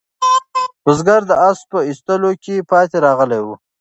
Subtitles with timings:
[0.83, 3.47] بزګر د آس په ایستلو کې پاتې راغلی و.